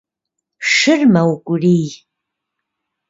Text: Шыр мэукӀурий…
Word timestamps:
Шыр 0.73 1.01
мэукӀурий… 1.13 1.87